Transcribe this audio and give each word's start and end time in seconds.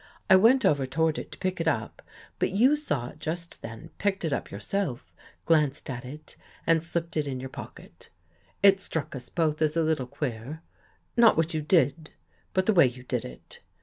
I 0.31 0.35
went 0.35 0.65
over 0.65 0.87
toward 0.87 1.19
it 1.19 1.31
to 1.31 1.37
pick 1.37 1.61
it 1.61 1.67
up, 1.67 2.01
but 2.39 2.55
you 2.55 2.75
saw 2.75 3.09
it 3.09 3.19
just 3.19 3.61
then, 3.61 3.91
picked 3.99 4.25
it 4.25 4.33
up 4.33 4.49
yourself, 4.49 5.13
glanced 5.45 5.91
at 5.91 6.03
it, 6.03 6.37
and 6.65 6.83
slipped 6.83 7.17
it 7.17 7.27
in 7.27 7.39
your 7.39 7.51
pocket. 7.51 8.09
It 8.63 8.81
struck 8.81 9.15
us 9.15 9.29
both 9.29 9.61
as 9.61 9.77
a 9.77 9.83
little 9.83 10.07
queer. 10.07 10.63
Not 11.15 11.37
what 11.37 11.53
you 11.53 11.61
did, 11.61 12.13
but 12.51 12.65
the 12.65 12.73
way 12.73 12.87
you 12.87 13.03
did 13.03 13.23
it. 13.23 13.59